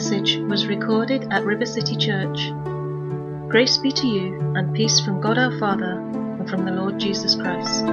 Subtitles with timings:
[0.00, 2.50] message was recorded at River City Church.
[3.50, 5.92] Grace be to you and peace from God our Father
[6.38, 7.84] and from the Lord Jesus Christ.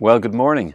[0.00, 0.72] Well, good morning.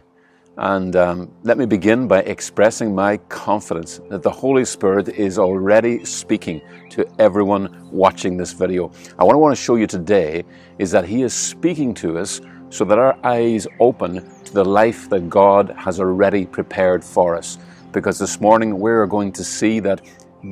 [0.56, 6.04] And um, let me begin by expressing my confidence that the Holy Spirit is already
[6.04, 8.92] speaking to everyone watching this video.
[9.18, 10.44] I want to want to show you today
[10.78, 12.40] is that He is speaking to us
[12.70, 17.58] so that our eyes open to the life that God has already prepared for us.
[17.90, 20.02] Because this morning we're going to see that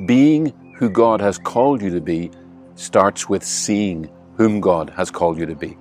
[0.05, 2.29] being who God has called you to be
[2.75, 5.77] starts with seeing whom God has called you to be.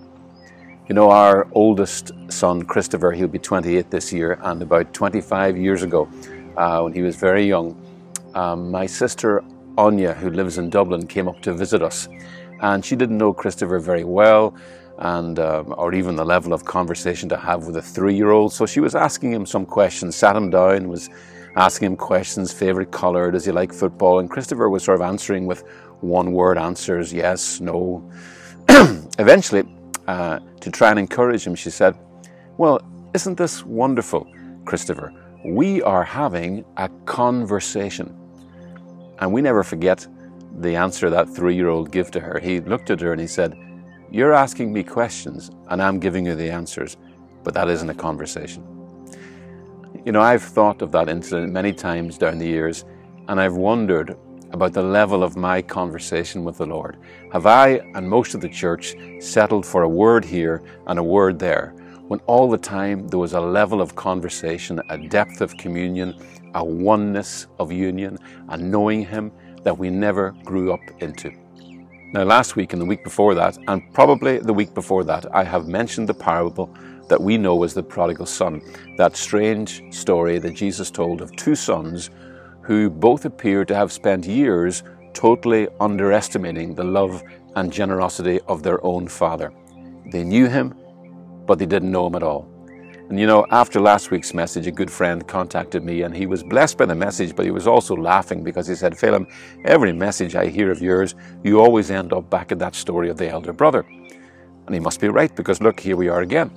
[0.88, 5.84] You know, our oldest son, Christopher, he'll be 28 this year, and about 25 years
[5.84, 6.08] ago,
[6.56, 7.80] uh, when he was very young,
[8.34, 9.44] um, my sister
[9.78, 12.08] Anya, who lives in Dublin, came up to visit us.
[12.60, 14.56] And she didn't know Christopher very well,
[14.98, 18.52] and um, or even the level of conversation to have with a three-year-old.
[18.52, 21.08] So she was asking him some questions, sat him down, was
[21.54, 24.18] asking him questions, favorite color, does he like football?
[24.18, 25.62] And Christopher was sort of answering with
[26.00, 28.10] one-word answers, yes, no.
[29.18, 29.64] Eventually,
[30.12, 31.96] uh, to try and encourage him, she said,
[32.58, 32.82] Well,
[33.14, 34.30] isn't this wonderful,
[34.66, 35.10] Christopher?
[35.42, 38.14] We are having a conversation.
[39.20, 40.06] And we never forget
[40.58, 42.38] the answer that three year old gave to her.
[42.38, 43.56] He looked at her and he said,
[44.10, 46.98] You're asking me questions and I'm giving you the answers,
[47.42, 48.62] but that isn't a conversation.
[50.04, 52.84] You know, I've thought of that incident many times down the years,
[53.28, 54.18] and I've wondered
[54.52, 56.98] about the level of my conversation with the Lord?
[57.32, 61.38] Have I and most of the church settled for a word here and a word
[61.38, 61.74] there,
[62.08, 66.14] when all the time there was a level of conversation, a depth of communion,
[66.54, 71.32] a oneness of union, a knowing Him that we never grew up into?
[72.12, 75.44] Now, last week and the week before that, and probably the week before that, I
[75.44, 76.68] have mentioned the parable
[77.08, 78.60] that we know as the prodigal son,
[78.98, 82.10] that strange story that Jesus told of two sons
[82.62, 87.22] who both appear to have spent years totally underestimating the love
[87.56, 89.52] and generosity of their own father.
[90.10, 90.74] They knew him,
[91.46, 92.48] but they didn't know him at all.
[93.08, 96.42] And you know, after last week's message, a good friend contacted me and he was
[96.42, 99.30] blessed by the message, but he was also laughing because he said, Phelim,
[99.66, 103.18] every message I hear of yours, you always end up back at that story of
[103.18, 103.84] the elder brother.
[104.66, 106.50] And he must be right because look, here we are again.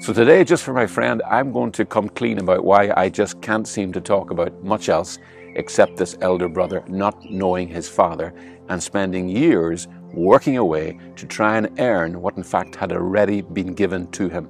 [0.00, 3.42] So today, just for my friend, I'm going to come clean about why I just
[3.42, 5.18] can't seem to talk about much else
[5.56, 8.32] except this elder brother not knowing his father
[8.70, 13.74] and spending years working away to try and earn what in fact had already been
[13.74, 14.48] given to him.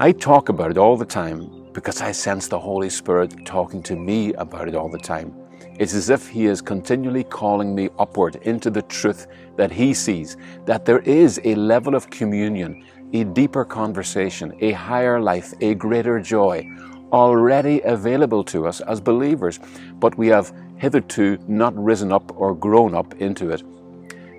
[0.00, 3.94] I talk about it all the time because I sense the Holy Spirit talking to
[3.94, 5.32] me about it all the time.
[5.78, 10.36] It's as if He is continually calling me upward into the truth that He sees,
[10.66, 16.20] that there is a level of communion a deeper conversation, a higher life, a greater
[16.20, 16.68] joy
[17.12, 19.58] already available to us as believers,
[19.98, 23.62] but we have hitherto not risen up or grown up into it.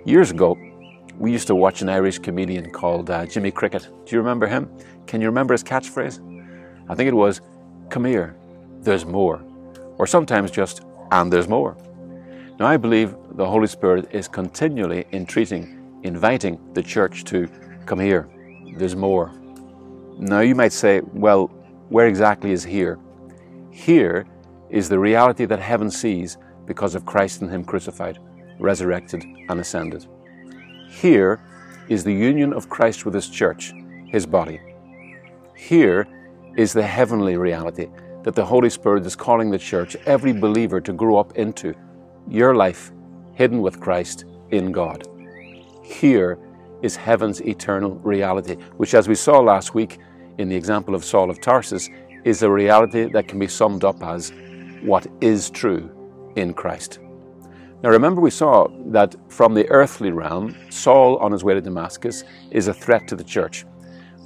[0.05, 0.57] Years ago,
[1.17, 3.87] we used to watch an Irish comedian called uh, Jimmy Cricket.
[4.05, 4.69] Do you remember him?
[5.05, 6.19] Can you remember his catchphrase?
[6.89, 7.41] I think it was,
[7.89, 8.35] Come here,
[8.79, 9.43] there's more.
[9.97, 10.81] Or sometimes just,
[11.11, 11.77] And there's more.
[12.57, 17.49] Now, I believe the Holy Spirit is continually entreating, inviting the church to
[17.85, 18.29] come here
[18.77, 19.31] there's more.
[20.17, 21.47] Now you might say, well,
[21.89, 22.99] where exactly is here?
[23.71, 24.25] Here
[24.69, 28.19] is the reality that heaven sees because of Christ and Him crucified,
[28.59, 30.07] resurrected, and ascended.
[30.89, 31.41] Here
[31.89, 33.73] is the union of Christ with His church,
[34.07, 34.61] His body.
[35.55, 36.07] Here
[36.55, 37.87] is the heavenly reality
[38.23, 41.73] that the Holy Spirit is calling the church, every believer, to grow up into
[42.27, 42.91] your life
[43.33, 45.07] hidden with Christ in God.
[45.83, 46.37] Here
[46.81, 49.99] is heaven's eternal reality, which, as we saw last week
[50.37, 51.89] in the example of Saul of Tarsus,
[52.23, 54.31] is a reality that can be summed up as
[54.81, 55.89] what is true
[56.35, 56.99] in Christ.
[57.83, 62.23] Now, remember, we saw that from the earthly realm, Saul, on his way to Damascus,
[62.51, 63.65] is a threat to the church.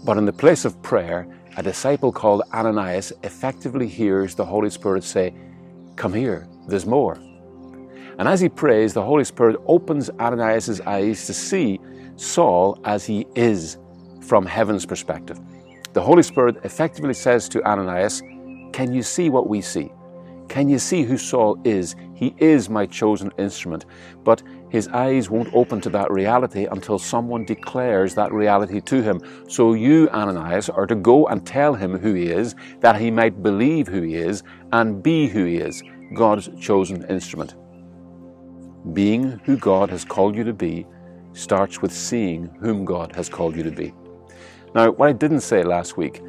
[0.04, 1.28] But in the place of prayer,
[1.58, 5.34] a disciple called Ananias effectively hears the Holy Spirit say,
[5.96, 7.18] Come here, there's more.
[8.18, 11.80] And as he prays, the Holy Spirit opens Ananias' eyes to see
[12.16, 13.78] Saul as he is
[14.22, 15.40] from heaven's perspective.
[15.94, 18.22] The Holy Spirit effectively says to Ananias,
[18.74, 19.92] Can you see what we see?
[20.48, 21.96] Can you see who Saul is?
[22.14, 23.86] He is my chosen instrument.
[24.24, 29.22] But his eyes won't open to that reality until someone declares that reality to him.
[29.48, 33.44] So you, Ananias, are to go and tell him who he is, that he might
[33.44, 35.84] believe who he is and be who he is,
[36.16, 37.56] God's chosen instrument.
[38.94, 40.86] Being who God has called you to be
[41.34, 43.94] starts with seeing whom God has called you to be.
[44.74, 46.22] Now, what I didn't say last week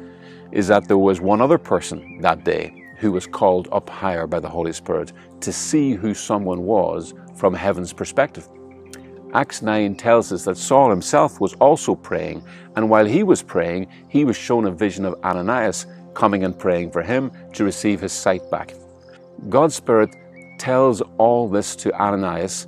[0.51, 4.39] is that there was one other person that day who was called up higher by
[4.39, 8.47] the Holy Spirit to see who someone was from heaven's perspective.
[9.33, 12.43] Acts 9 tells us that Saul himself was also praying,
[12.75, 16.91] and while he was praying, he was shown a vision of Ananias coming and praying
[16.91, 18.73] for him to receive his sight back.
[19.49, 20.15] God's Spirit
[20.57, 22.67] tells all this to Ananias,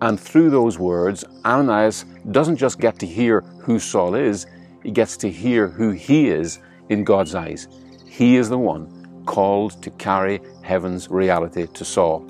[0.00, 4.46] and through those words, Ananias doesn't just get to hear who Saul is,
[4.82, 7.68] he gets to hear who he is in God's eyes.
[8.06, 12.28] He is the one called to carry heaven's reality to Saul.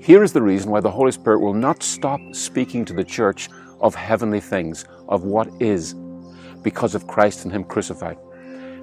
[0.00, 3.48] Here is the reason why the Holy Spirit will not stop speaking to the church
[3.80, 5.94] of heavenly things, of what is,
[6.62, 8.18] because of Christ and Him crucified.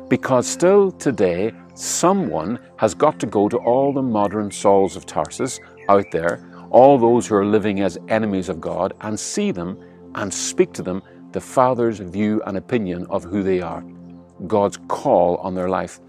[0.10, 5.60] Because still today, someone has got to go to all the modern Sauls of Tarsus
[5.90, 9.80] out there, all those who are living as enemies of God, and see them
[10.16, 11.02] and speak to them
[11.32, 13.84] the Father's view and opinion of who they are,
[14.48, 16.00] God's call on their life.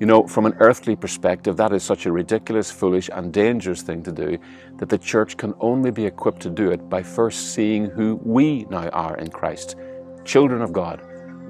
[0.00, 4.02] You know, from an earthly perspective, that is such a ridiculous, foolish, and dangerous thing
[4.04, 4.38] to do
[4.76, 8.64] that the church can only be equipped to do it by first seeing who we
[8.70, 9.76] now are in Christ
[10.24, 11.00] children of God,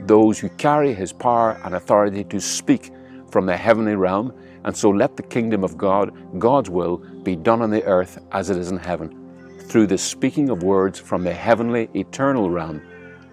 [0.07, 2.93] those who carry His power and authority to speak
[3.31, 4.33] from the heavenly realm.
[4.65, 8.51] And so let the kingdom of God, God's will, be done on the earth as
[8.51, 12.83] it is in heaven, through the speaking of words from the heavenly, eternal realm,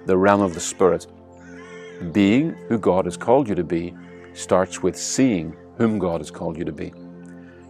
[0.06, 1.08] the realm of the Spirit.
[2.12, 3.94] Being who God has called you to be
[4.34, 6.94] starts with seeing whom God has called you to be.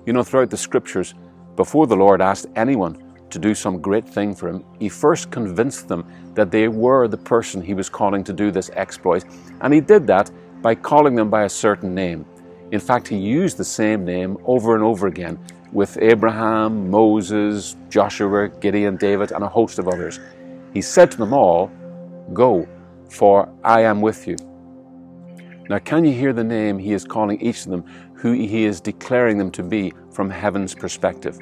[0.05, 1.13] You know, throughout the scriptures,
[1.55, 5.87] before the Lord asked anyone to do some great thing for him, he first convinced
[5.87, 6.05] them
[6.35, 9.25] that they were the person he was calling to do this exploit,
[9.61, 10.29] and he did that
[10.65, 12.25] by calling them by a certain name.
[12.71, 15.37] In fact, he used the same name over and over again
[15.71, 20.19] with Abraham, Moses, Joshua, Gideon, David, and a host of others.
[20.73, 21.67] He said to them all,
[22.33, 22.67] Go,
[23.11, 24.37] for I am with you.
[25.69, 27.83] Now, can you hear the name he is calling each of them,
[28.15, 31.37] who he is declaring them to be from heaven's perspective?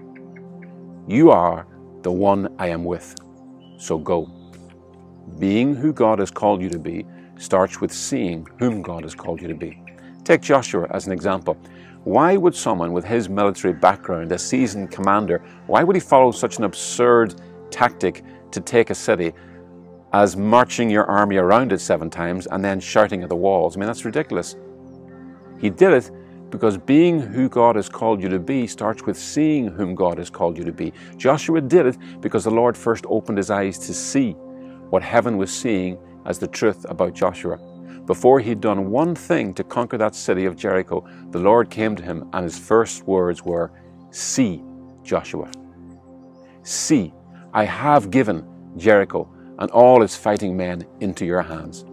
[1.08, 1.66] You are
[2.02, 3.16] the one I am with,
[3.78, 4.30] so go.
[5.40, 7.06] Being who God has called you to be
[7.44, 9.82] starts with seeing whom God has called you to be.
[10.24, 11.58] Take Joshua as an example.
[12.06, 16.58] Why would someone with his military background, a seasoned commander, why would he follow such
[16.58, 17.36] an absurd
[17.70, 19.34] tactic to take a city
[20.14, 23.76] as marching your army around it seven times and then shouting at the walls.
[23.76, 24.56] I mean, that's ridiculous.
[25.60, 26.12] He did it
[26.52, 30.30] because being who God has called you to be starts with seeing whom God has
[30.30, 30.94] called you to be.
[31.18, 34.34] Joshua did it because the Lord first opened his eyes to see
[34.92, 37.58] what heaven was seeing as the truth about Joshua.
[38.06, 42.04] Before he'd done one thing to conquer that city of Jericho, the Lord came to
[42.04, 43.72] him and his first words were,
[44.12, 44.62] See,
[45.04, 45.50] Joshua.
[46.64, 47.14] See,
[47.54, 48.46] I have given
[48.78, 49.30] Jericho
[49.60, 51.86] and all its fighting men into your hands.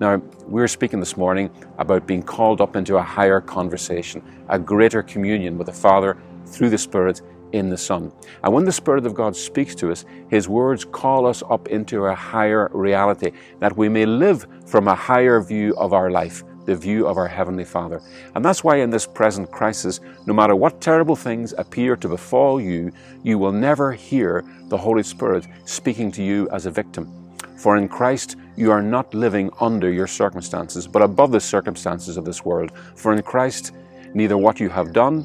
[0.00, 0.16] Now,
[0.46, 5.56] we're speaking this morning about being called up into a higher conversation, a greater communion
[5.56, 6.16] with the Father
[6.46, 7.22] through the Spirit
[7.52, 8.12] in the Son.
[8.42, 12.06] And when the Spirit of God speaks to us, His words call us up into
[12.06, 16.76] a higher reality, that we may live from a higher view of our life, the
[16.76, 18.00] view of our Heavenly Father.
[18.34, 22.60] And that's why in this present crisis, no matter what terrible things appear to befall
[22.60, 27.10] you, you will never hear the Holy Spirit speaking to you as a victim.
[27.56, 32.24] For in Christ, you are not living under your circumstances, but above the circumstances of
[32.24, 32.72] this world.
[32.96, 33.72] For in Christ,
[34.14, 35.24] neither what you have done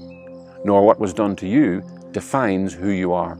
[0.64, 3.38] nor what was done to you defines who you are.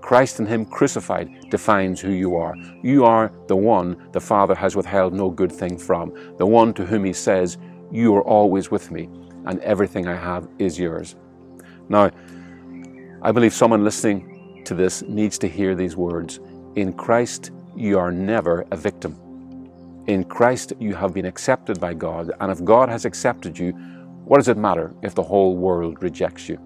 [0.00, 2.54] Christ and Him crucified defines who you are.
[2.82, 6.86] You are the one the Father has withheld no good thing from, the one to
[6.86, 7.58] whom He says,
[7.90, 9.08] You are always with me,
[9.46, 11.16] and everything I have is yours.
[11.88, 12.10] Now,
[13.22, 16.38] I believe someone listening to this needs to hear these words.
[16.76, 19.16] In Christ, you are never a victim.
[20.06, 23.72] In Christ, you have been accepted by God, and if God has accepted you,
[24.24, 26.60] what does it matter if the whole world rejects you?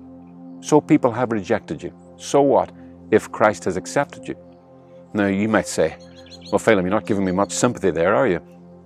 [0.61, 1.93] So people have rejected you.
[2.17, 2.71] So what?
[3.11, 4.37] if Christ has accepted you.
[5.13, 5.97] Now, you might say,
[6.53, 8.41] well, Phelim, you're not giving me much sympathy there, are you?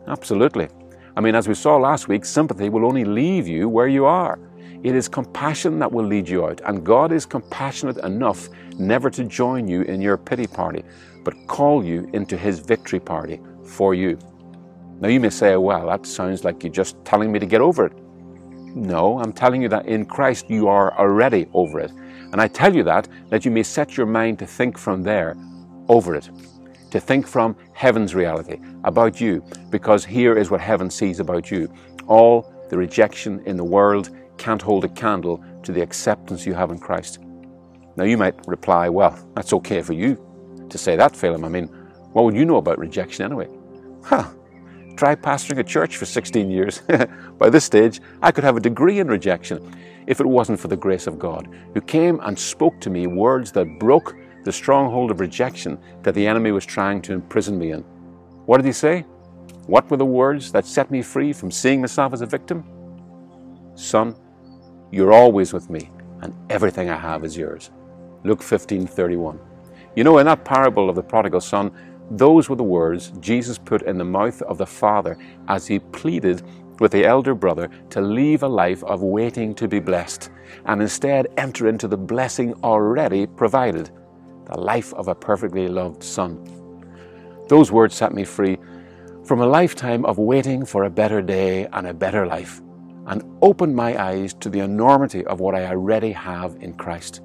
[0.08, 0.68] Absolutely.
[1.16, 4.38] I mean, as we saw last week, sympathy will only leave you where you are.
[4.82, 9.24] It is compassion that will lead you out, and God is compassionate enough never to
[9.24, 10.84] join you in your pity party,
[11.22, 14.18] but call you into His victory party for you.
[15.00, 17.86] Now, you may say, well, that sounds like you're just telling me to get over
[17.86, 17.92] it.
[18.74, 21.92] No, I'm telling you that in Christ you are already over it.
[22.32, 25.36] And I tell you that that you may set your mind to think from there
[25.88, 26.28] over it,
[26.90, 31.72] to think from heaven's reality about you, because here is what heaven sees about you.
[32.08, 36.70] All the rejection in the world can't hold a candle to the acceptance you have
[36.70, 37.20] in Christ.
[37.96, 41.44] Now you might reply, well, that's okay for you to say that, Phelim.
[41.44, 41.68] I mean,
[42.12, 43.48] what would you know about rejection anyway?
[44.02, 44.28] Huh.
[44.96, 46.82] Try pastoring a church for 16 years.
[47.38, 49.74] By this stage, I could have a degree in rejection
[50.06, 53.50] if it wasn't for the grace of God, who came and spoke to me words
[53.52, 57.80] that broke the stronghold of rejection that the enemy was trying to imprison me in.
[58.46, 59.04] What did he say?
[59.66, 62.64] What were the words that set me free from seeing myself as a victim?
[63.74, 64.14] Son,
[64.92, 67.70] you're always with me, and everything I have is yours.
[68.22, 69.38] Luke 15:31.
[69.96, 71.72] You know, in that parable of the prodigal son,
[72.10, 75.18] those were the words Jesus put in the mouth of the father
[75.48, 76.42] as he pleaded
[76.80, 80.30] with the elder brother to leave a life of waiting to be blessed
[80.66, 83.90] and instead enter into the blessing already provided,
[84.46, 86.38] the life of a perfectly loved son.
[87.48, 88.58] Those words set me free
[89.24, 92.60] from a lifetime of waiting for a better day and a better life
[93.06, 97.20] and opened my eyes to the enormity of what I already have in Christ.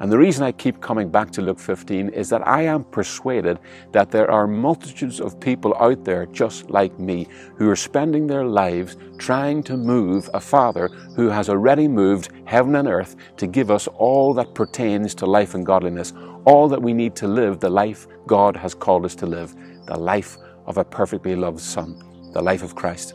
[0.00, 3.58] And the reason I keep coming back to Luke 15 is that I am persuaded
[3.90, 7.26] that there are multitudes of people out there just like me
[7.56, 10.86] who are spending their lives trying to move a Father
[11.16, 15.54] who has already moved heaven and earth to give us all that pertains to life
[15.54, 16.12] and godliness,
[16.44, 19.52] all that we need to live the life God has called us to live,
[19.86, 22.00] the life of a perfectly loved Son,
[22.32, 23.14] the life of Christ.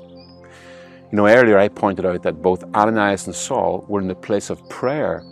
[1.14, 4.50] You know, earlier I pointed out that both Ananias and Saul were in the place
[4.50, 5.24] of prayer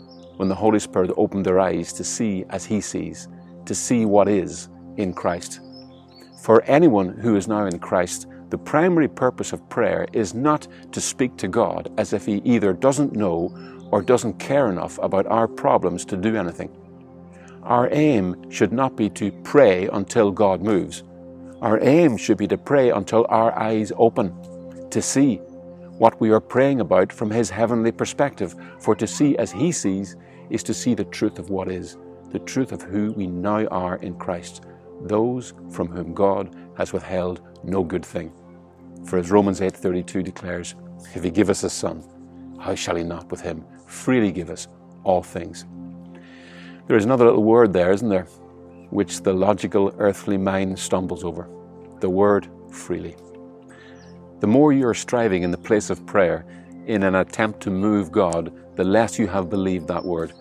[0.42, 3.28] when the Holy Spirit opened their eyes to see as He sees,
[3.68, 5.60] to see what is in Christ.
[6.42, 11.00] For anyone who is now in Christ, the primary purpose of prayer is not to
[11.00, 13.56] speak to God as if He either doesn't know
[13.92, 16.76] or doesn't care enough about our problems to do anything.
[17.62, 21.04] Our aim should not be to pray until God moves.
[21.62, 24.34] Our aim should be to pray until our eyes open,
[24.90, 25.36] to see
[26.00, 28.56] what we are praying about from His heavenly perspective.
[28.80, 30.16] For to see as He sees
[30.52, 31.98] is to see the truth of what is,
[32.32, 34.64] the truth of who we now are in Christ,
[35.02, 38.32] those from whom God has withheld no good thing.
[39.06, 40.76] For as Romans 8:32 declares,
[41.16, 42.04] if he give us a son,
[42.60, 44.68] how shall he not with him freely give us
[45.04, 45.66] all things?
[46.88, 48.28] There is another little word there, isn't there,
[48.90, 51.48] which the logical earthly mind stumbles over.
[52.02, 53.16] The word freely.
[54.42, 56.46] The more you are striving in the place of prayer
[56.86, 60.34] in an attempt to move God, the less you have believed that word.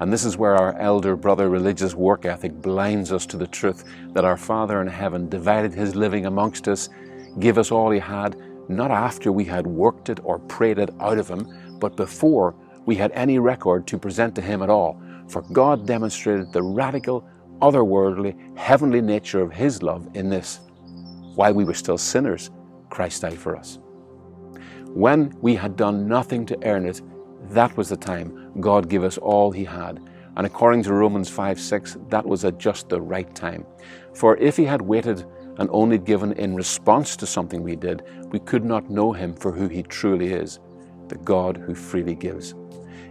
[0.00, 3.84] And this is where our elder brother religious work ethic blinds us to the truth
[4.12, 6.90] that our Father in heaven divided his living amongst us,
[7.38, 8.36] gave us all he had,
[8.68, 12.94] not after we had worked it or prayed it out of him, but before we
[12.94, 15.00] had any record to present to him at all.
[15.28, 17.26] For God demonstrated the radical,
[17.60, 20.60] otherworldly, heavenly nature of his love in this.
[21.34, 22.50] While we were still sinners,
[22.90, 23.78] Christ died for us.
[24.84, 27.00] When we had done nothing to earn it,
[27.50, 30.00] that was the time God gave us all He had.
[30.36, 33.64] And according to Romans 5 6, that was at just the right time.
[34.14, 35.24] For if He had waited
[35.58, 39.52] and only given in response to something we did, we could not know Him for
[39.52, 40.60] who He truly is
[41.08, 42.54] the God who freely gives.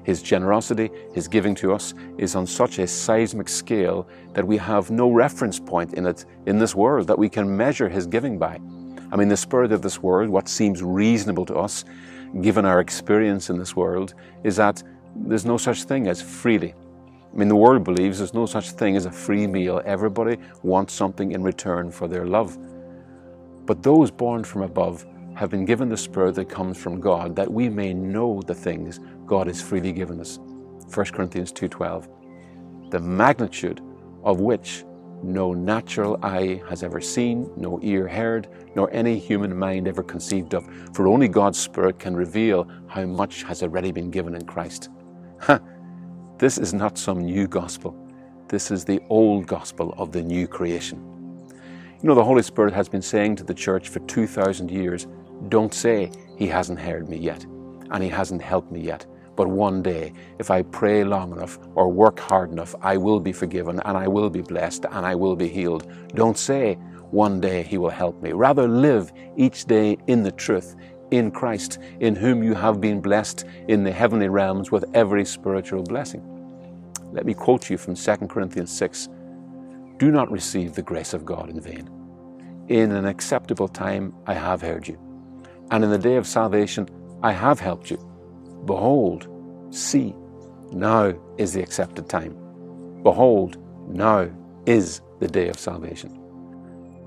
[0.04, 4.92] His generosity, His giving to us, is on such a seismic scale that we have
[4.92, 8.60] no reference point in it in this world that we can measure His giving by.
[9.12, 11.86] I mean, the spirit of this world, what seems reasonable to us,
[12.42, 14.84] given our experience in this world, is that
[15.15, 16.74] there's no such thing as freely.
[17.34, 19.81] I mean, the world believes there's no such thing as a free meal.
[19.86, 22.57] Everybody wants something in return for their love.
[23.65, 25.05] But those born from above
[25.36, 29.00] have been given the Spirit that comes from God, that we may know the things
[29.25, 30.39] God has freely given us.
[30.93, 33.81] 1 Corinthians 2.12 The magnitude
[34.24, 34.86] of which
[35.24, 40.53] no natural eye has ever seen, no ear heard, nor any human mind ever conceived
[40.53, 44.89] of, for only God's Spirit can reveal how much has already been given in Christ.
[45.39, 45.60] Ha!
[46.38, 47.96] This is not some new gospel.
[48.48, 51.00] This is the old gospel of the new creation.
[52.01, 55.08] You know, the Holy Spirit has been saying to the church for 2,000 years,
[55.50, 57.44] don't say, He hasn't heard me yet,
[57.92, 59.06] and He hasn't helped me yet.
[59.36, 63.34] But one day, if I pray long enough or work hard enough, I will be
[63.34, 65.92] forgiven and I will be blessed and I will be healed.
[66.15, 66.75] Don't say,
[67.12, 68.32] one day he will help me.
[68.32, 70.75] Rather, live each day in the truth,
[71.12, 75.84] in Christ, in whom you have been blessed in the heavenly realms with every spiritual
[75.84, 76.24] blessing.
[77.12, 79.10] Let me quote you from 2 Corinthians 6
[79.98, 81.90] Do not receive the grace of God in vain.
[82.68, 85.00] In an acceptable time I have heard you,
[85.72, 86.90] and in the day of salvation
[87.22, 87.98] I have helped you.
[88.66, 89.28] Behold,
[89.70, 90.16] see,
[90.72, 92.36] now is the accepted time.
[93.04, 93.58] Behold,
[93.88, 94.30] now
[94.66, 96.25] is the day of salvation.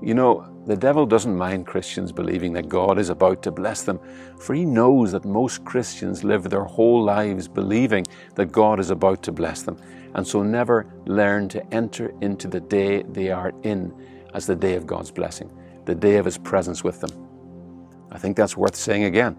[0.01, 3.99] You know, the devil doesn't mind Christians believing that God is about to bless them,
[4.39, 9.21] for he knows that most Christians live their whole lives believing that God is about
[9.23, 9.77] to bless them,
[10.13, 13.93] and so never learn to enter into the day they are in
[14.33, 15.51] as the day of God's blessing,
[15.85, 17.11] the day of his presence with them.
[18.11, 19.37] I think that's worth saying again.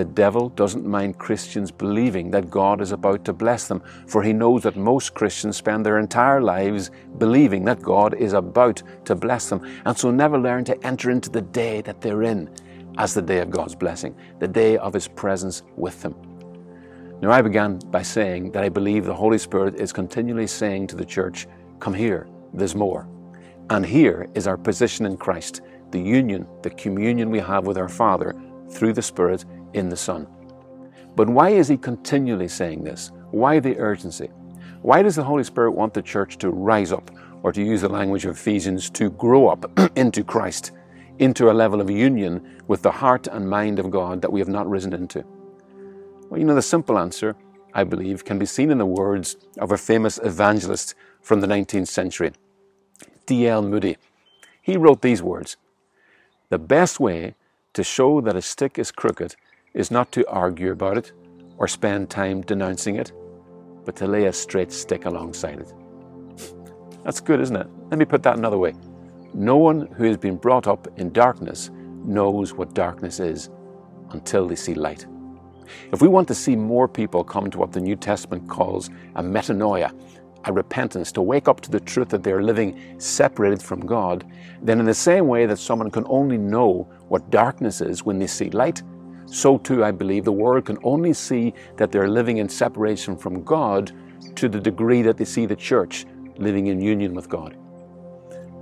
[0.00, 4.32] The devil doesn't mind Christians believing that God is about to bless them, for he
[4.32, 9.50] knows that most Christians spend their entire lives believing that God is about to bless
[9.50, 12.48] them, and so never learn to enter into the day that they're in
[12.96, 16.14] as the day of God's blessing, the day of his presence with them.
[17.20, 20.96] Now, I began by saying that I believe the Holy Spirit is continually saying to
[20.96, 21.46] the church,
[21.78, 23.06] Come here, there's more.
[23.68, 27.90] And here is our position in Christ, the union, the communion we have with our
[27.90, 28.34] Father
[28.70, 30.26] through the Spirit in the Son.
[31.16, 33.10] But why is he continually saying this?
[33.30, 34.30] Why the urgency?
[34.82, 37.10] Why does the Holy Spirit want the church to rise up,
[37.42, 40.72] or to use the language of Ephesians, to grow up into Christ,
[41.18, 44.48] into a level of union with the heart and mind of God that we have
[44.48, 45.24] not risen into?
[46.28, 47.36] Well, you know, the simple answer,
[47.74, 51.88] I believe, can be seen in the words of a famous evangelist from the 19th
[51.88, 52.32] century,
[53.26, 53.62] D.L.
[53.62, 53.96] Moody.
[54.62, 55.56] He wrote these words
[56.48, 57.34] The best way
[57.72, 59.36] to show that a stick is crooked
[59.74, 61.12] is not to argue about it
[61.58, 63.12] or spend time denouncing it,
[63.84, 65.72] but to lay a straight stick alongside it.
[67.04, 67.68] That's good, isn't it?
[67.90, 68.74] Let me put that another way.
[69.32, 71.70] No one who has been brought up in darkness
[72.04, 73.50] knows what darkness is
[74.10, 75.06] until they see light.
[75.92, 79.22] If we want to see more people come to what the New Testament calls a
[79.22, 79.92] metanoia,
[80.44, 84.24] a repentance, to wake up to the truth that they're living separated from God,
[84.62, 88.26] then in the same way that someone can only know what darkness is when they
[88.26, 88.82] see light,
[89.30, 93.44] so too I believe the world can only see that they're living in separation from
[93.44, 93.92] God
[94.34, 96.04] to the degree that they see the church
[96.36, 97.56] living in union with God.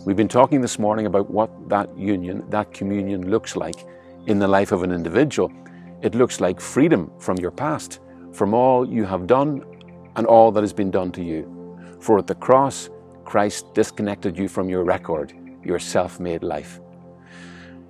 [0.05, 3.87] We've been talking this morning about what that union, that communion looks like
[4.27, 5.51] in the life of an individual.
[6.03, 8.01] It looks like freedom from your past,
[8.33, 9.65] from all you have done
[10.17, 11.79] and all that has been done to you.
[12.01, 12.91] For at the cross,
[13.25, 15.33] Christ disconnected you from your record,
[15.65, 16.81] your self made life.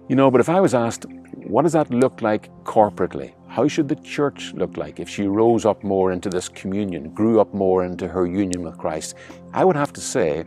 [0.09, 1.07] You know, but if I was asked,
[1.47, 3.35] what does that look like corporately?
[3.47, 7.41] How should the church look like if she rose up more into this communion, grew
[7.41, 9.15] up more into her union with Christ?
[9.53, 10.45] I would have to say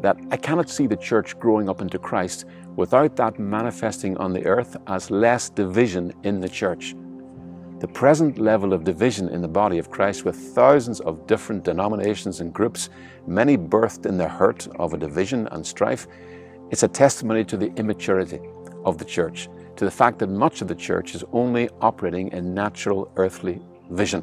[0.00, 2.44] that I cannot see the church growing up into Christ
[2.76, 6.94] without that manifesting on the earth as less division in the church.
[7.80, 12.40] The present level of division in the body of Christ, with thousands of different denominations
[12.40, 12.90] and groups,
[13.26, 16.06] many birthed in the hurt of a division and strife,
[16.70, 18.40] it's a testimony to the immaturity
[18.84, 22.52] of the church to the fact that much of the church is only operating in
[22.52, 23.60] natural earthly
[23.90, 24.22] vision.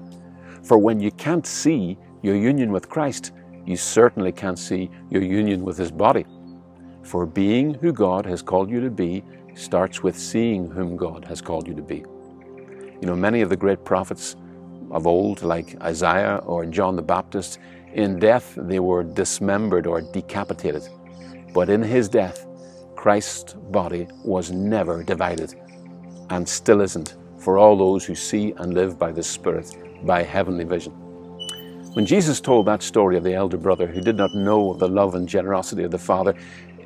[0.64, 3.32] For when you can't see your union with Christ,
[3.66, 6.26] you certainly can't see your union with His body.
[7.04, 11.40] For being who God has called you to be starts with seeing whom God has
[11.40, 12.04] called you to be.
[13.02, 14.36] You know, many of the great prophets
[14.92, 17.60] of old, like Isaiah or John the Baptist,
[17.94, 20.84] in death they were dismembered or decapitated.
[21.54, 22.46] But in his death,
[23.06, 25.54] Christ's body was never divided
[26.32, 30.64] and still isn't for all those who see and live by the Spirit, by heavenly
[30.64, 30.92] vision.
[31.94, 35.14] When Jesus told that story of the elder brother who did not know the love
[35.14, 36.34] and generosity of the Father,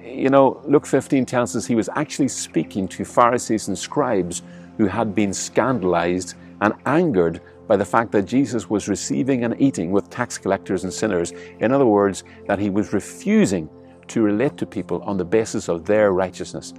[0.04, 4.42] you know, Luke 15 tells us he was actually speaking to Pharisees and scribes
[4.78, 9.90] who had been scandalized and angered by the fact that Jesus was receiving and eating
[9.90, 11.32] with tax collectors and sinners.
[11.62, 13.70] In other words, that he was refusing
[14.10, 16.74] to relate to people on the basis of their righteousness,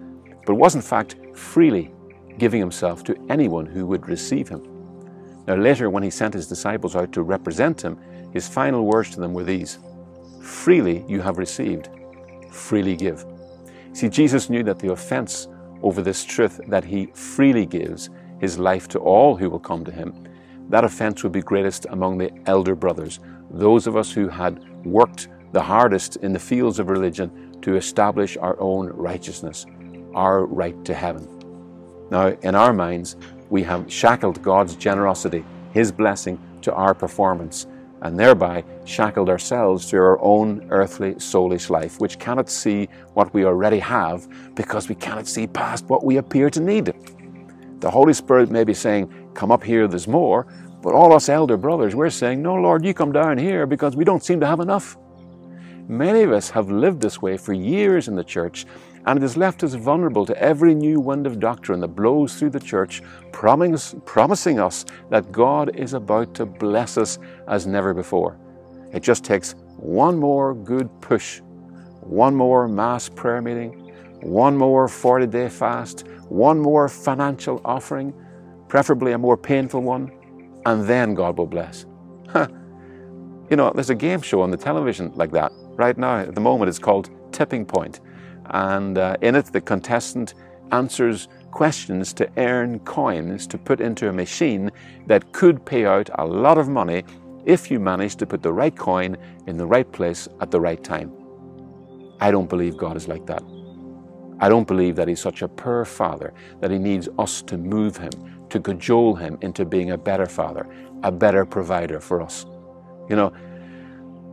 [0.47, 1.93] but was in fact freely
[2.39, 4.67] giving himself to anyone who would receive him.
[5.47, 7.99] Now, later, when he sent his disciples out to represent him,
[8.33, 9.79] his final words to them were these
[10.41, 11.89] Freely you have received,
[12.51, 13.25] freely give.
[13.93, 15.49] See, Jesus knew that the offense
[15.83, 19.93] over this truth that he freely gives his life to all who will come to
[19.93, 20.15] him,
[20.69, 25.29] that offense would be greatest among the elder brothers, those of us who had worked
[25.53, 29.67] the hardest in the fields of religion to establish our own righteousness,
[30.15, 31.27] our right to heaven.
[32.11, 33.17] Now, in our minds,
[33.51, 37.67] we have shackled God's generosity, His blessing, to our performance,
[38.03, 43.45] and thereby shackled ourselves to our own earthly, soulish life, which cannot see what we
[43.45, 46.95] already have because we cannot see past what we appear to need.
[47.81, 50.47] The Holy Spirit may be saying, Come up here, there's more,
[50.83, 54.05] but all us elder brothers, we're saying, No, Lord, you come down here because we
[54.05, 54.97] don't seem to have enough.
[55.91, 58.65] Many of us have lived this way for years in the church,
[59.07, 62.51] and it has left us vulnerable to every new wind of doctrine that blows through
[62.51, 68.39] the church, promising us that God is about to bless us as never before.
[68.93, 71.41] It just takes one more good push,
[72.03, 78.15] one more mass prayer meeting, one more 40 day fast, one more financial offering,
[78.69, 80.13] preferably a more painful one,
[80.67, 81.85] and then God will bless.
[82.37, 85.51] you know, there's a game show on the television like that
[85.81, 86.19] right now.
[86.19, 88.01] At the moment, it's called Tipping Point.
[88.51, 90.35] And uh, in it, the contestant
[90.71, 94.71] answers questions to earn coins to put into a machine
[95.07, 97.03] that could pay out a lot of money
[97.45, 99.17] if you manage to put the right coin
[99.47, 101.11] in the right place at the right time.
[102.21, 103.43] I don't believe God is like that.
[104.41, 107.97] I don't believe that He's such a poor Father that He needs us to move
[107.97, 108.13] Him,
[108.51, 110.67] to cajole Him into being a better Father,
[111.03, 112.47] a better provider for us.
[113.09, 113.33] You know,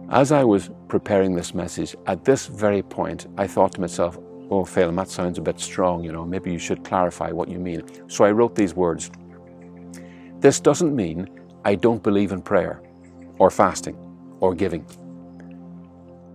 [0.10, 4.18] as I was preparing this message, at this very point, I thought to myself,
[4.50, 7.60] oh, Phelim, that sounds a bit strong, you know, maybe you should clarify what you
[7.60, 7.84] mean.
[8.10, 9.12] So I wrote these words.
[10.40, 11.30] This doesn't mean
[11.66, 12.82] I don't believe in prayer,
[13.40, 13.98] or fasting,
[14.40, 14.86] or giving.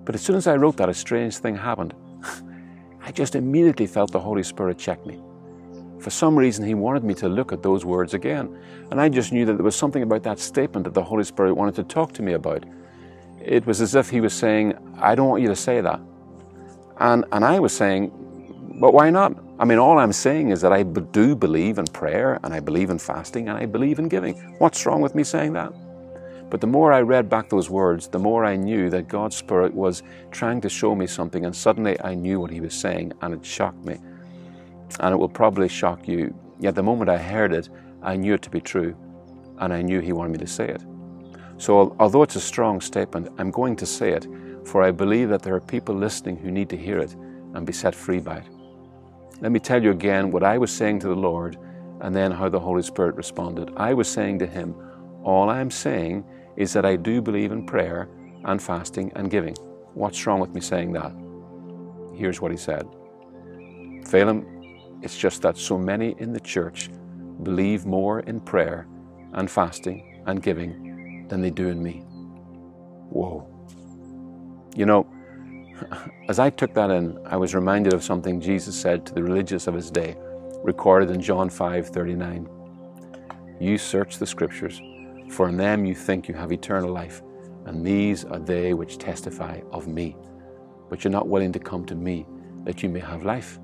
[0.04, 1.94] But as soon as I wrote that, a strange thing happened.
[3.04, 5.20] I just immediately felt the Holy Spirit check me.
[6.00, 8.58] For some reason, He wanted me to look at those words again.
[8.90, 11.54] And I just knew that there was something about that statement that the Holy Spirit
[11.54, 12.64] wanted to talk to me about.
[13.44, 16.00] It was as if He was saying, I don't want you to say that.
[16.98, 18.12] And, and I was saying,
[18.81, 19.37] but why not?
[19.59, 22.90] I mean, all I'm saying is that I do believe in prayer and I believe
[22.90, 24.35] in fasting and I believe in giving.
[24.59, 25.72] What's wrong with me saying that?
[26.50, 29.72] But the more I read back those words, the more I knew that God's Spirit
[29.72, 33.33] was trying to show me something, and suddenly I knew what He was saying, and
[33.33, 33.98] it shocked me.
[35.00, 36.35] And it will probably shock you.
[36.61, 37.70] Yet the moment I heard it,
[38.02, 38.94] I knew it to be true,
[39.61, 40.83] and I knew He wanted me to say it.
[41.62, 44.27] So, although it's a strong statement, I'm going to say it,
[44.64, 47.14] for I believe that there are people listening who need to hear it
[47.55, 48.48] and be set free by it.
[49.40, 51.57] Let me tell you again what I was saying to the Lord
[52.01, 53.70] and then how the Holy Spirit responded.
[53.77, 54.75] I was saying to Him,
[55.22, 56.25] All I am saying
[56.57, 58.09] is that I do believe in prayer
[58.44, 59.55] and fasting and giving.
[59.94, 61.12] What's wrong with me saying that?
[62.12, 62.88] Here's what he said
[64.11, 66.90] Phelim, it's just that so many in the church
[67.44, 68.88] believe more in prayer
[69.35, 70.91] and fasting and giving
[71.33, 72.05] than they do in me.
[73.09, 73.49] Whoa.
[74.77, 75.07] You know,
[76.29, 79.66] as I took that in, I was reminded of something Jesus said to the religious
[79.66, 80.14] of his day,
[80.62, 82.49] recorded in John 5 39.
[83.59, 84.81] You search the scriptures
[85.33, 87.23] for in them you think you have eternal life,
[87.64, 90.14] and these are they which testify of me.
[90.90, 92.27] But you're not willing to come to me
[92.64, 93.59] that you may have life.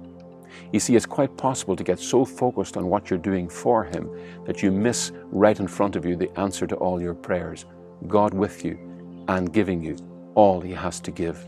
[0.73, 4.11] You see, it's quite possible to get so focused on what you're doing for Him
[4.47, 7.67] that you miss right in front of you the answer to all your prayers
[8.07, 8.79] God with you
[9.29, 9.97] and giving you
[10.35, 11.45] all He has to give.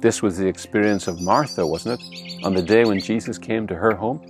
[0.00, 2.44] This was the experience of Martha, wasn't it?
[2.44, 4.20] On the day when Jesus came to her home,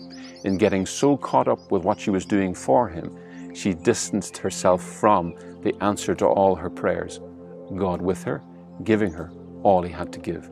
[0.45, 3.17] in getting so caught up with what she was doing for Him
[3.55, 7.21] she distanced herself from the answer to all her prayers.
[7.77, 8.43] God with her,
[8.83, 9.31] giving her
[9.63, 10.51] all He had to give.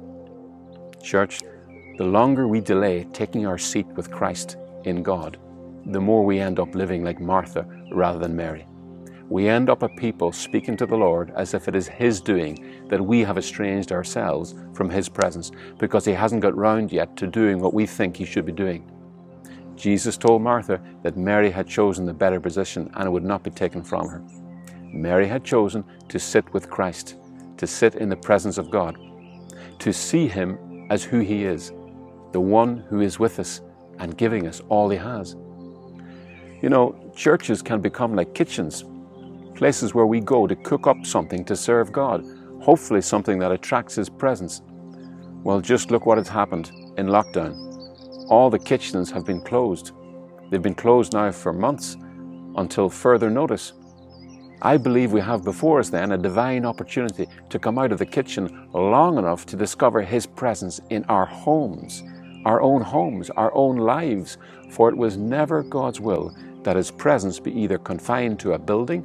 [1.03, 1.41] Church,
[1.99, 5.39] the longer we delay taking our seat with Christ in God,
[5.87, 8.67] the more we end up living like Martha rather than Mary.
[9.29, 12.87] We end up a people speaking to the Lord as if it is His doing
[12.89, 17.27] that we have estranged ourselves from His presence because He hasn't got round yet to
[17.27, 18.91] doing what we think He should be doing.
[19.77, 23.51] Jesus told Martha that Mary had chosen the better position and it would not be
[23.51, 24.23] taken from her.
[24.93, 27.17] Mary had chosen to sit with Christ,
[27.59, 28.97] to sit in the presence of God,
[29.79, 31.73] to see Him as who He is,
[32.33, 33.61] the one who is with us
[33.99, 35.37] and giving us all He has.
[36.63, 38.85] You know, churches can become like kitchens,
[39.55, 42.25] places where we go to cook up something to serve God,
[42.61, 44.63] hopefully something that attracts His presence.
[45.45, 47.73] Well, just look what has happened in lockdown
[48.33, 49.93] all the kitchens have been closed.
[50.51, 51.99] They've been closed now for months
[52.57, 53.75] until further notice.
[54.63, 58.07] I believe we have before us then a divine opportunity to come out of the
[58.07, 62.03] kitchen long enough to discover His presence in our homes,
[62.45, 64.39] our own homes, our own lives,
[64.71, 69.05] for it was never God's will that His presence be either confined to a building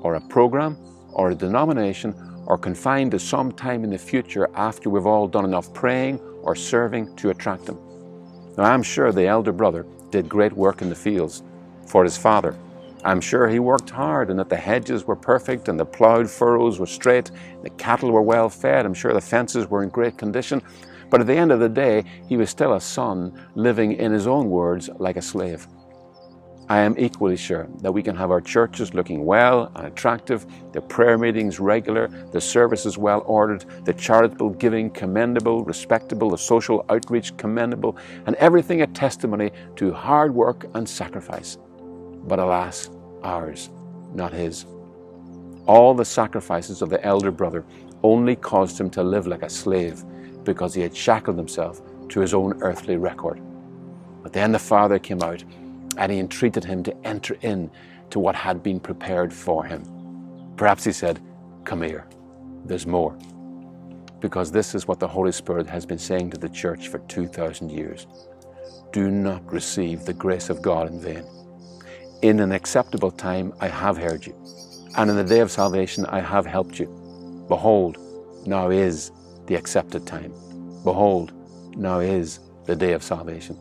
[0.00, 0.76] or a program
[1.12, 2.14] or a denomination
[2.46, 6.54] or confined to some time in the future after we've all done enough praying or
[6.54, 7.78] serving to attract Him.
[8.56, 11.42] Now, I'm sure the elder brother did great work in the fields
[11.86, 12.56] for his father.
[13.04, 16.80] I'm sure he worked hard and that the hedges were perfect and the ploughed furrows
[16.80, 17.30] were straight,
[17.62, 18.84] the cattle were well fed.
[18.84, 20.62] I'm sure the fences were in great condition.
[21.10, 24.26] But at the end of the day, he was still a son living, in his
[24.26, 25.66] own words, like a slave.
[26.70, 30.82] I am equally sure that we can have our churches looking well and attractive, the
[30.82, 37.34] prayer meetings regular, the services well ordered, the charitable giving commendable, respectable, the social outreach
[37.38, 41.56] commendable, and everything a testimony to hard work and sacrifice.
[42.24, 42.90] But alas,
[43.22, 43.70] ours,
[44.12, 44.66] not his.
[45.66, 47.64] All the sacrifices of the elder brother
[48.02, 50.04] only caused him to live like a slave
[50.48, 53.38] because he had shackled himself to his own earthly record.
[54.22, 55.44] But then the father came out
[55.98, 57.70] and he entreated him to enter in
[58.08, 59.84] to what had been prepared for him.
[60.56, 61.20] Perhaps he said,
[61.64, 62.06] Come here,
[62.64, 63.14] there's more.
[64.20, 67.70] Because this is what the Holy Spirit has been saying to the church for 2,000
[67.70, 68.06] years.
[68.90, 71.24] Do not receive the grace of God in vain.
[72.22, 74.34] In an acceptable time I have heard you,
[74.96, 76.86] and in the day of salvation I have helped you.
[77.48, 77.98] Behold,
[78.46, 79.12] now is
[79.48, 80.32] the accepted time.
[80.84, 81.32] Behold,
[81.76, 83.56] now is the day of salvation.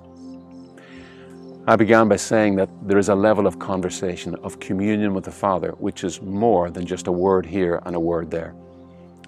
[1.66, 5.32] I began by saying that there is a level of conversation, of communion with the
[5.32, 8.54] Father, which is more than just a word here and a word there.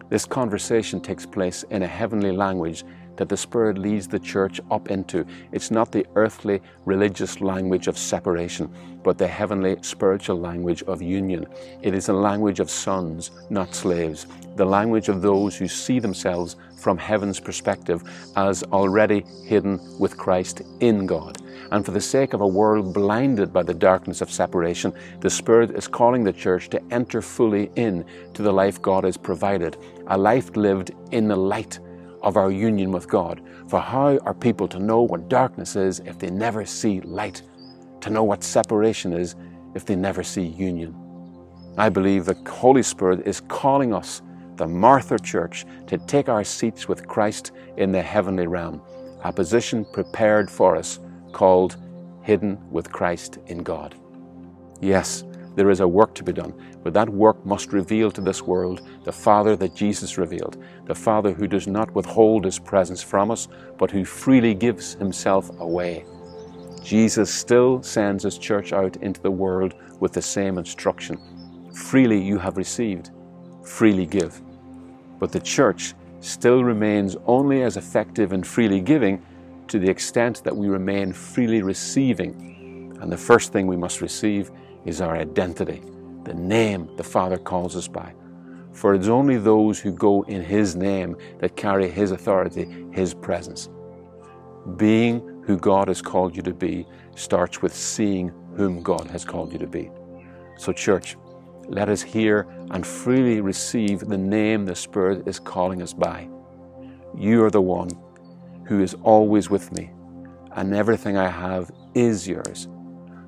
[0.10, 2.84] This conversation takes place in a heavenly language
[3.18, 5.26] that the Spirit leads the church up into.
[5.52, 11.46] It's not the earthly religious language of separation, but the heavenly spiritual language of union.
[11.82, 14.26] It is a language of sons, not slaves,
[14.60, 18.04] the language of those who see themselves from heaven's perspective
[18.36, 21.42] as already hidden with Christ in God.
[21.72, 24.92] And for the sake of a world blinded by the darkness of separation,
[25.22, 29.16] the Spirit is calling the church to enter fully in to the life God has
[29.16, 31.80] provided, a life lived in the light
[32.22, 33.42] of our union with God.
[33.70, 37.44] For how are people to know what darkness is if they never see light?
[38.02, 39.38] To know what separation is
[39.74, 40.94] if they never see union?
[41.78, 44.22] I believe the Holy Spirit is calling us,
[44.60, 48.82] the Martha Church, to take our seats with Christ in the heavenly realm,
[49.24, 51.00] a position prepared for us
[51.32, 51.78] called
[52.24, 53.96] Hidden with Christ in God.
[54.82, 55.24] Yes,
[55.56, 58.86] there is a work to be done, but that work must reveal to this world
[59.06, 63.48] the Father that Jesus revealed, the Father who does not withhold His presence from us,
[63.78, 66.06] but who freely gives Himself away.
[66.84, 71.18] Jesus still sends His church out into the world with the same instruction
[71.74, 73.12] freely you have received,
[73.64, 74.42] freely give.
[75.20, 79.24] But the church still remains only as effective in freely giving
[79.68, 82.98] to the extent that we remain freely receiving.
[83.02, 84.52] And the first thing we must receive
[84.86, 85.82] is our identity,
[86.24, 88.14] the name the Father calls us by.
[88.74, 93.70] For it's only those who go in His name that carry His authority, His presence.
[94.78, 99.52] Being who God has called you to be starts with seeing whom God has called
[99.52, 99.90] you to be.
[100.58, 101.16] So, church,
[101.70, 106.28] let us hear and freely receive the name the Spirit is calling us by.
[107.16, 107.90] You are the one
[108.68, 109.92] who is always with me,
[110.54, 112.68] and everything I have is yours.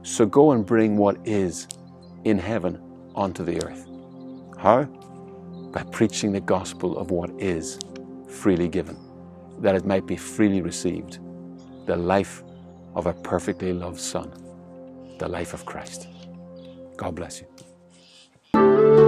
[0.01, 1.67] So go and bring what is
[2.23, 2.81] in heaven
[3.13, 3.87] onto the earth.
[4.57, 4.85] How?
[5.71, 7.79] By preaching the gospel of what is
[8.27, 8.97] freely given,
[9.59, 11.19] that it might be freely received.
[11.85, 12.43] The life
[12.95, 14.31] of a perfectly loved Son,
[15.19, 16.07] the life of Christ.
[16.97, 17.47] God bless you.
[18.53, 19.00] Thank you.